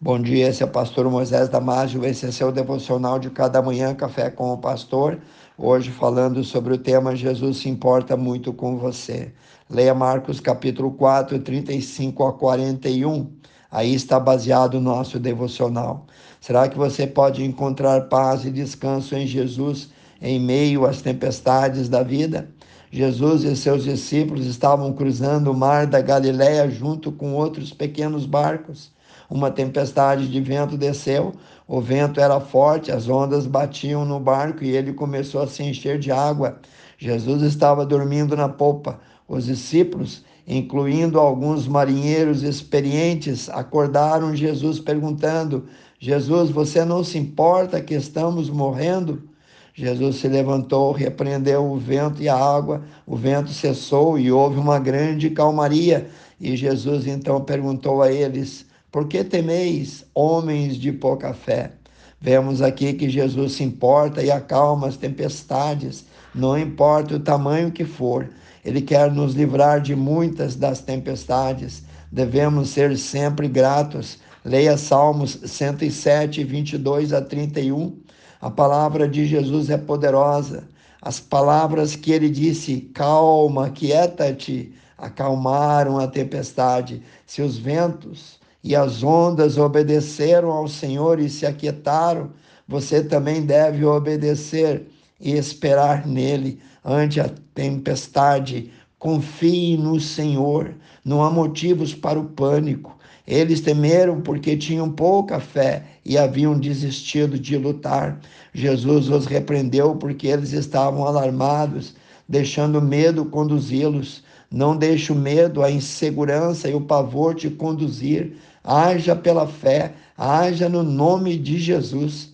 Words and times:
Bom 0.00 0.22
dia, 0.22 0.48
esse 0.48 0.62
é 0.62 0.64
o 0.64 0.70
pastor 0.70 1.10
Moisés 1.10 1.48
Damásio, 1.48 2.06
esse 2.06 2.24
é 2.24 2.30
seu 2.30 2.52
devocional 2.52 3.18
de 3.18 3.30
cada 3.30 3.60
manhã, 3.60 3.92
Café 3.96 4.30
com 4.30 4.52
o 4.52 4.56
Pastor. 4.56 5.18
Hoje 5.58 5.90
falando 5.90 6.44
sobre 6.44 6.72
o 6.72 6.78
tema 6.78 7.16
Jesus 7.16 7.56
se 7.56 7.68
importa 7.68 8.16
muito 8.16 8.52
com 8.52 8.78
você. 8.78 9.32
Leia 9.68 9.92
Marcos 9.96 10.38
capítulo 10.38 10.92
4, 10.92 11.40
35 11.40 12.24
a 12.24 12.32
41. 12.32 13.28
Aí 13.68 13.92
está 13.92 14.20
baseado 14.20 14.74
o 14.74 14.80
nosso 14.80 15.18
devocional. 15.18 16.06
Será 16.40 16.68
que 16.68 16.78
você 16.78 17.04
pode 17.04 17.44
encontrar 17.44 18.02
paz 18.02 18.44
e 18.44 18.52
descanso 18.52 19.16
em 19.16 19.26
Jesus 19.26 19.88
em 20.22 20.38
meio 20.38 20.86
às 20.86 21.02
tempestades 21.02 21.88
da 21.88 22.04
vida? 22.04 22.48
Jesus 22.88 23.42
e 23.42 23.56
seus 23.56 23.82
discípulos 23.82 24.46
estavam 24.46 24.92
cruzando 24.92 25.50
o 25.50 25.56
mar 25.56 25.88
da 25.88 26.00
Galiléia 26.00 26.70
junto 26.70 27.10
com 27.10 27.34
outros 27.34 27.72
pequenos 27.72 28.26
barcos 28.26 28.96
uma 29.30 29.50
tempestade 29.50 30.28
de 30.28 30.40
vento 30.40 30.76
desceu, 30.76 31.34
o 31.66 31.80
vento 31.80 32.18
era 32.18 32.40
forte, 32.40 32.90
as 32.90 33.08
ondas 33.08 33.46
batiam 33.46 34.04
no 34.04 34.18
barco 34.18 34.64
e 34.64 34.74
ele 34.74 34.92
começou 34.92 35.42
a 35.42 35.46
se 35.46 35.62
encher 35.62 35.98
de 35.98 36.10
água. 36.10 36.58
Jesus 36.96 37.42
estava 37.42 37.84
dormindo 37.84 38.34
na 38.36 38.48
popa. 38.48 38.98
Os 39.28 39.44
discípulos, 39.44 40.24
incluindo 40.46 41.20
alguns 41.20 41.68
marinheiros 41.68 42.42
experientes, 42.42 43.50
acordaram 43.50 44.34
Jesus 44.34 44.80
perguntando: 44.80 45.66
Jesus, 46.00 46.50
você 46.50 46.84
não 46.84 47.04
se 47.04 47.18
importa 47.18 47.82
que 47.82 47.94
estamos 47.94 48.48
morrendo? 48.48 49.28
Jesus 49.74 50.16
se 50.16 50.26
levantou, 50.26 50.90
repreendeu 50.90 51.70
o 51.70 51.76
vento 51.76 52.20
e 52.20 52.28
a 52.28 52.34
água, 52.34 52.82
o 53.06 53.14
vento 53.14 53.50
cessou 53.50 54.18
e 54.18 54.32
houve 54.32 54.58
uma 54.58 54.78
grande 54.78 55.30
calmaria. 55.30 56.08
E 56.40 56.56
Jesus 56.56 57.06
então 57.06 57.44
perguntou 57.44 58.02
a 58.02 58.10
eles: 58.10 58.66
por 58.90 59.06
que 59.06 59.22
temeis, 59.22 60.06
homens 60.14 60.76
de 60.76 60.90
pouca 60.92 61.34
fé? 61.34 61.72
Vemos 62.18 62.62
aqui 62.62 62.94
que 62.94 63.10
Jesus 63.10 63.52
se 63.52 63.62
importa 63.62 64.22
e 64.22 64.30
acalma 64.30 64.88
as 64.88 64.96
tempestades, 64.96 66.06
não 66.34 66.58
importa 66.58 67.16
o 67.16 67.20
tamanho 67.20 67.70
que 67.70 67.84
for. 67.84 68.30
Ele 68.64 68.80
quer 68.80 69.12
nos 69.12 69.34
livrar 69.34 69.82
de 69.82 69.94
muitas 69.94 70.56
das 70.56 70.80
tempestades. 70.80 71.82
Devemos 72.10 72.70
ser 72.70 72.96
sempre 72.96 73.46
gratos. 73.46 74.18
Leia 74.42 74.78
Salmos 74.78 75.38
107, 75.44 76.42
22 76.42 77.12
a 77.12 77.20
31. 77.20 77.94
A 78.40 78.50
palavra 78.50 79.06
de 79.06 79.26
Jesus 79.26 79.68
é 79.68 79.76
poderosa. 79.76 80.66
As 81.02 81.20
palavras 81.20 81.94
que 81.94 82.10
ele 82.10 82.30
disse, 82.30 82.90
calma, 82.94 83.68
quieta-te, 83.68 84.72
acalmaram 84.96 85.98
a 85.98 86.08
tempestade. 86.08 87.02
Se 87.26 87.42
os 87.42 87.58
ventos 87.58 88.37
e 88.62 88.74
as 88.74 89.02
ondas 89.02 89.56
obedeceram 89.56 90.50
ao 90.50 90.68
Senhor 90.68 91.20
e 91.20 91.28
se 91.28 91.46
aquietaram, 91.46 92.30
você 92.66 93.02
também 93.02 93.42
deve 93.42 93.84
obedecer 93.84 94.86
e 95.20 95.32
esperar 95.32 96.06
nele 96.06 96.60
ante 96.84 97.20
a 97.20 97.30
tempestade. 97.54 98.70
Confie 98.98 99.76
no 99.76 100.00
Senhor, 100.00 100.74
não 101.04 101.22
há 101.22 101.30
motivos 101.30 101.94
para 101.94 102.18
o 102.18 102.24
pânico. 102.24 102.98
Eles 103.26 103.60
temeram 103.60 104.20
porque 104.22 104.56
tinham 104.56 104.90
pouca 104.90 105.38
fé 105.38 105.84
e 106.04 106.16
haviam 106.16 106.58
desistido 106.58 107.38
de 107.38 107.56
lutar. 107.56 108.18
Jesus 108.54 109.08
os 109.08 109.26
repreendeu 109.26 109.94
porque 109.96 110.26
eles 110.26 110.52
estavam 110.52 111.04
alarmados, 111.04 111.94
deixando 112.26 112.80
medo 112.80 113.26
conduzi-los. 113.26 114.24
Não 114.50 114.76
deixe 114.76 115.12
o 115.12 115.14
medo, 115.14 115.62
a 115.62 115.70
insegurança 115.70 116.68
e 116.68 116.74
o 116.74 116.80
pavor 116.80 117.34
te 117.34 117.50
conduzir. 117.50 118.36
Haja 118.64 119.14
pela 119.14 119.46
fé, 119.46 119.94
haja 120.16 120.68
no 120.68 120.82
nome 120.82 121.36
de 121.36 121.58
Jesus. 121.58 122.30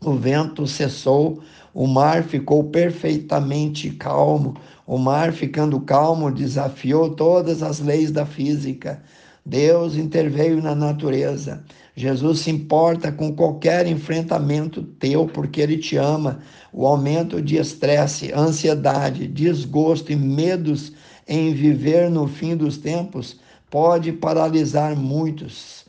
O 0.00 0.14
vento 0.14 0.66
cessou, 0.66 1.40
o 1.72 1.86
mar 1.86 2.24
ficou 2.24 2.64
perfeitamente 2.64 3.90
calmo. 3.90 4.56
O 4.86 4.98
mar, 4.98 5.32
ficando 5.32 5.80
calmo, 5.80 6.30
desafiou 6.30 7.10
todas 7.10 7.62
as 7.62 7.78
leis 7.78 8.10
da 8.10 8.24
física. 8.24 9.02
Deus 9.44 9.96
interveio 9.96 10.60
na 10.62 10.74
natureza. 10.74 11.62
Jesus 11.94 12.40
se 12.40 12.50
importa 12.50 13.10
com 13.10 13.34
qualquer 13.34 13.86
enfrentamento 13.86 14.82
teu, 14.82 15.26
porque 15.26 15.60
Ele 15.60 15.78
te 15.78 15.96
ama. 15.96 16.40
O 16.72 16.86
aumento 16.86 17.40
de 17.42 17.56
estresse, 17.56 18.32
ansiedade, 18.32 19.26
desgosto 19.26 20.12
e 20.12 20.16
medos 20.16 20.92
em 21.28 21.52
viver 21.52 22.10
no 22.10 22.26
fim 22.26 22.56
dos 22.56 22.78
tempos 22.78 23.36
pode 23.70 24.10
paralisar 24.12 24.96
muitos. 24.96 25.84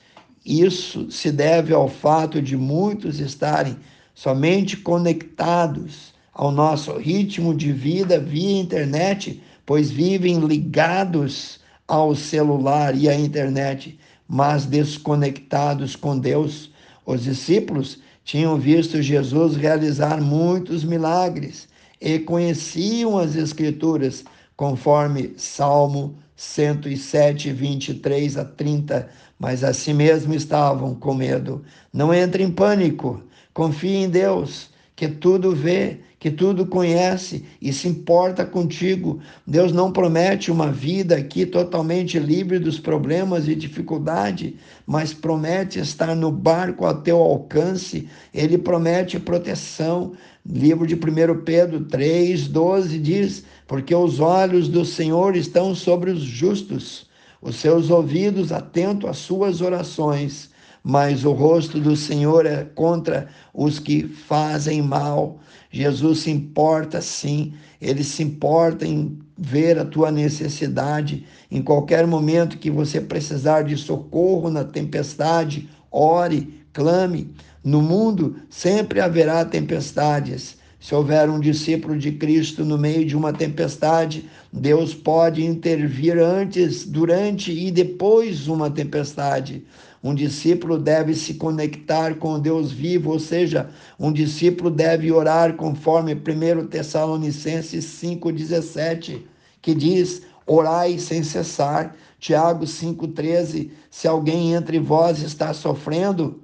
Isso 0.46 1.10
se 1.10 1.32
deve 1.32 1.74
ao 1.74 1.88
fato 1.88 2.42
de 2.42 2.58
muitos 2.58 3.20
estarem 3.20 3.78
somente 4.14 4.76
conectados 4.76 6.14
ao 6.34 6.52
nosso 6.52 6.98
ritmo 6.98 7.56
de 7.56 7.72
vida 7.72 8.20
via 8.20 8.60
internet, 8.60 9.42
pois 9.66 9.90
vivem 9.90 10.40
ligados 10.40 11.60
ao 11.88 12.14
celular 12.16 12.96
e 12.96 13.08
à 13.08 13.16
internet, 13.16 13.98
mas 14.28 14.66
desconectados 14.66 15.96
com 15.96 16.18
Deus. 16.18 16.70
Os 17.06 17.24
discípulos 17.24 18.00
tinham 18.24 18.58
visto 18.58 19.02
Jesus 19.02 19.56
realizar 19.56 20.22
muitos 20.22 20.84
milagres 20.84 21.68
e 22.00 22.20
conheciam 22.20 23.18
as 23.18 23.36
Escrituras, 23.36 24.24
conforme 24.60 25.36
Salmo 25.38 26.18
107, 26.36 27.50
23 27.50 28.38
a 28.38 28.44
30. 28.44 29.10
Mas 29.40 29.64
assim 29.64 29.94
mesmo 29.94 30.34
estavam 30.34 30.94
com 30.94 31.14
medo. 31.14 31.64
Não 31.94 32.14
entre 32.14 32.44
em 32.44 32.52
pânico, 32.52 33.24
confie 33.54 33.96
em 33.96 34.10
Deus, 34.10 34.69
que 35.00 35.08
tudo 35.08 35.56
vê, 35.56 36.02
que 36.20 36.30
tudo 36.30 36.66
conhece 36.66 37.46
e 37.62 37.72
se 37.72 37.88
importa 37.88 38.46
contigo. 38.46 39.22
Deus 39.48 39.72
não 39.72 39.94
promete 39.94 40.52
uma 40.52 40.70
vida 40.70 41.16
aqui 41.16 41.46
totalmente 41.46 42.20
livre 42.20 42.60
dos 42.60 42.82
problemas 42.82 43.48
e 43.48 43.56
dificuldade, 43.56 44.58
mas 44.86 45.14
promete 45.14 45.80
estar 45.80 46.14
no 46.18 46.30
barco 46.30 46.86
a 46.86 46.94
teu 46.94 47.16
alcance. 47.16 48.10
Ele 48.34 48.58
promete 48.58 49.18
proteção. 49.18 50.12
Livro 50.46 50.86
de 50.86 50.96
1 50.96 51.44
Pedro 51.46 51.86
3, 51.86 52.50
12 52.50 53.00
diz: 53.00 53.46
Porque 53.66 53.96
os 53.96 54.20
olhos 54.20 54.68
do 54.68 54.84
Senhor 54.84 55.34
estão 55.34 55.74
sobre 55.74 56.12
os 56.12 56.20
justos, 56.20 57.08
os 57.42 57.56
seus 57.56 57.90
ouvidos 57.90 58.52
atentos 58.52 59.10
às 59.10 59.18
suas 59.18 59.62
orações 59.62 60.50
mas 60.84 61.26
o 61.26 61.32
rosto 61.32 61.80
do 61.80 61.96
Senhor 61.96 62.46
é 62.46 62.64
contra 62.64 63.28
os 63.54 63.80
que 63.80 64.04
fazem 64.08 64.82
mal. 64.82 65.40
Jesus 65.72 66.20
se 66.20 66.32
importa 66.32 67.02
sim, 67.02 67.54
ele 67.82 68.04
se 68.04 68.24
importa 68.24 68.86
em 68.86 69.20
ver 69.38 69.78
a 69.80 69.86
tua 69.86 70.12
necessidade. 70.12 71.26
Em 71.50 71.62
qualquer 71.62 72.06
momento 72.06 72.58
que 72.58 72.70
você 72.70 73.00
precisar 73.00 73.64
de 73.64 73.78
socorro 73.78 74.50
na 74.50 74.64
tempestade, 74.64 75.70
ore, 75.92 76.66
clame. 76.74 77.34
No 77.64 77.82
mundo 77.82 78.38
sempre 78.50 79.02
haverá 79.02 79.44
tempestades. 79.46 80.59
Se 80.80 80.96
houver 80.96 81.30
um 81.30 81.40
discípulo 81.40 81.98
de 81.98 82.14
Cristo 82.14 82.64
no 82.64 82.78
meio 82.78 83.06
de 83.06 83.16
uma 83.16 83.34
tempestade, 83.34 84.30
Deus 84.52 84.94
pode 84.94 85.46
intervir 85.46 86.18
antes, 86.18 86.86
durante 86.86 87.52
e 87.52 87.70
depois 87.70 88.48
uma 88.48 88.72
tempestade. 88.72 89.66
Um 90.02 90.16
discípulo 90.16 90.78
deve 90.78 91.14
se 91.14 91.34
conectar 91.34 92.16
com 92.16 92.40
Deus 92.40 92.72
vivo, 92.72 93.12
ou 93.12 93.20
seja, 93.20 93.70
um 94.00 94.14
discípulo 94.14 94.72
deve 94.72 95.12
orar 95.12 95.58
conforme 95.58 96.14
1 96.14 96.68
Tessalonicenses 96.68 97.84
5,17, 98.02 99.24
que 99.62 99.76
diz: 99.76 100.22
orai 100.48 100.98
sem 100.98 101.22
cessar. 101.22 101.94
Tiago 102.18 102.66
5,13: 102.66 103.72
se 103.92 104.08
alguém 104.08 104.54
entre 104.54 104.80
vós 104.80 105.22
está 105.22 105.54
sofrendo 105.54 106.42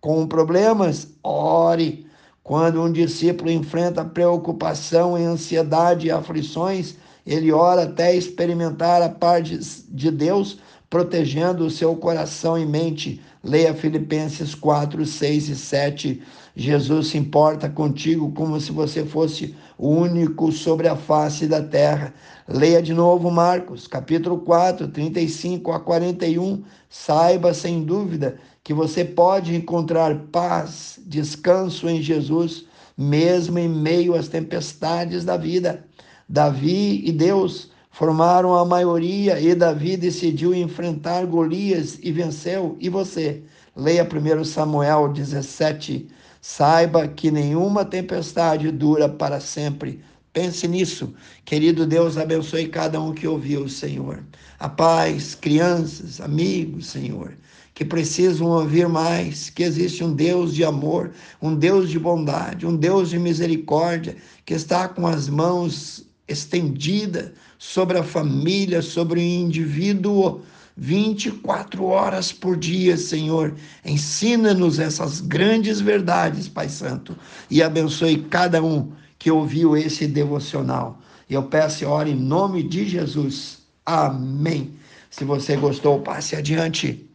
com 0.00 0.26
problemas, 0.26 1.08
ore. 1.22 2.06
Quando 2.44 2.82
um 2.82 2.92
discípulo 2.92 3.50
enfrenta 3.50 4.04
preocupação, 4.04 5.16
ansiedade 5.16 6.08
e 6.08 6.10
aflições, 6.10 6.94
ele 7.26 7.50
ora 7.50 7.84
até 7.84 8.14
experimentar 8.14 9.00
a 9.00 9.08
paz 9.08 9.86
de 9.88 10.10
Deus, 10.10 10.58
protegendo 10.90 11.64
o 11.64 11.70
seu 11.70 11.96
coração 11.96 12.58
e 12.58 12.66
mente. 12.66 13.18
Leia 13.42 13.72
Filipenses 13.72 14.54
4, 14.54 15.06
6 15.06 15.48
e 15.48 15.56
7. 15.56 16.22
Jesus 16.54 17.08
se 17.08 17.18
importa 17.18 17.70
contigo 17.70 18.30
como 18.32 18.60
se 18.60 18.70
você 18.70 19.06
fosse 19.06 19.56
o 19.78 19.88
único 19.88 20.52
sobre 20.52 20.86
a 20.86 20.94
face 20.94 21.46
da 21.46 21.62
terra. 21.62 22.12
Leia 22.46 22.82
de 22.82 22.92
novo 22.92 23.30
Marcos, 23.30 23.86
capítulo 23.86 24.40
4, 24.40 24.88
35 24.88 25.72
a 25.72 25.80
41. 25.80 26.62
Saiba 26.90 27.54
sem 27.54 27.82
dúvida 27.82 28.36
que 28.64 28.72
você 28.72 29.04
pode 29.04 29.54
encontrar 29.54 30.16
paz, 30.32 30.98
descanso 31.06 31.86
em 31.86 32.00
Jesus, 32.00 32.64
mesmo 32.96 33.58
em 33.58 33.68
meio 33.68 34.14
às 34.14 34.26
tempestades 34.26 35.22
da 35.22 35.36
vida. 35.36 35.84
Davi 36.26 37.06
e 37.06 37.12
Deus 37.12 37.70
formaram 37.90 38.54
a 38.54 38.64
maioria 38.64 39.38
e 39.38 39.54
Davi 39.54 39.98
decidiu 39.98 40.54
enfrentar 40.54 41.26
Golias 41.26 41.98
e 42.02 42.10
venceu. 42.10 42.76
E 42.80 42.88
você? 42.88 43.42
Leia 43.76 44.02
1 44.02 44.44
Samuel 44.44 45.12
17. 45.12 46.08
Saiba 46.40 47.06
que 47.06 47.30
nenhuma 47.30 47.84
tempestade 47.84 48.70
dura 48.70 49.08
para 49.08 49.40
sempre. 49.40 50.00
Pense 50.32 50.66
nisso. 50.66 51.14
Querido 51.44 51.86
Deus, 51.86 52.18
abençoe 52.18 52.66
cada 52.66 53.00
um 53.00 53.12
que 53.12 53.28
ouviu, 53.28 53.68
Senhor. 53.68 54.24
A 54.58 54.68
paz, 54.68 55.34
crianças, 55.34 56.20
amigos, 56.20 56.86
Senhor, 56.86 57.36
que 57.74 57.84
precisam 57.84 58.46
ouvir 58.46 58.88
mais 58.88 59.50
que 59.50 59.64
existe 59.64 60.04
um 60.04 60.14
Deus 60.14 60.54
de 60.54 60.64
amor, 60.64 61.10
um 61.42 61.56
Deus 61.56 61.90
de 61.90 61.98
bondade, 61.98 62.64
um 62.64 62.76
Deus 62.76 63.10
de 63.10 63.18
misericórdia, 63.18 64.16
que 64.46 64.54
está 64.54 64.88
com 64.88 65.06
as 65.06 65.28
mãos 65.28 66.06
estendidas 66.28 67.32
sobre 67.58 67.98
a 67.98 68.04
família, 68.04 68.80
sobre 68.80 69.18
o 69.18 69.22
indivíduo 69.22 70.42
24 70.76 71.84
horas 71.84 72.32
por 72.32 72.56
dia, 72.56 72.96
Senhor. 72.96 73.54
Ensina-nos 73.84 74.78
essas 74.78 75.20
grandes 75.20 75.80
verdades, 75.80 76.48
Pai 76.48 76.68
Santo, 76.68 77.16
e 77.50 77.62
abençoe 77.62 78.22
cada 78.22 78.62
um 78.62 78.92
que 79.18 79.30
ouviu 79.30 79.76
esse 79.76 80.06
devocional. 80.06 81.00
Eu 81.28 81.44
peço 81.44 81.82
e 81.82 81.86
oro 81.86 82.08
em 82.08 82.14
nome 82.14 82.62
de 82.62 82.88
Jesus. 82.88 83.58
Amém. 83.84 84.72
Se 85.10 85.24
você 85.24 85.56
gostou, 85.56 86.00
passe 86.00 86.36
adiante. 86.36 87.08